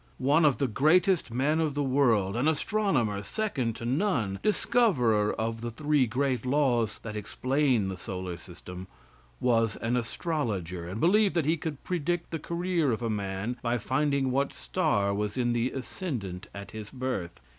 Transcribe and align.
One 0.17 0.45
of 0.45 0.57
the 0.57 0.65
greatest 0.67 1.29
men 1.31 1.59
of 1.59 1.75
the 1.75 1.83
world, 1.83 2.35
an 2.35 2.47
astronomer 2.47 3.21
second 3.21 3.75
to 3.75 3.85
none, 3.85 4.39
discoverer 4.41 5.31
of 5.31 5.61
the 5.61 5.69
three 5.69 6.07
great 6.07 6.43
laws 6.43 6.97
that 7.03 7.15
explain 7.15 7.87
the 7.87 7.97
solar 7.97 8.37
system, 8.37 8.87
was 9.39 9.75
an 9.75 9.95
astrologer 9.95 10.89
and 10.89 10.99
believed 10.99 11.35
that 11.35 11.45
he 11.45 11.55
could 11.55 11.83
predict 11.83 12.31
the 12.31 12.39
career 12.39 12.91
of 12.91 13.03
a 13.03 13.11
man 13.11 13.57
by 13.61 13.77
finding 13.77 14.31
what 14.31 14.53
star 14.53 15.13
was 15.13 15.37
in 15.37 15.53
the 15.53 15.69
ascendant 15.69 16.47
at 16.51 16.71
his 16.71 16.89
birth. 16.89 17.39